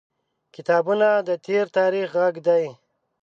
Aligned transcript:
•کتابونه 0.55 1.09
د 1.27 1.29
تیر 1.45 1.65
تاریخ 1.77 2.07
غږ 2.19 2.35
دی. 2.47 2.65